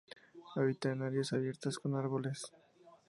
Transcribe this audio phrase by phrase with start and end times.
[0.55, 2.51] Habita en áreas abiertas con árboles.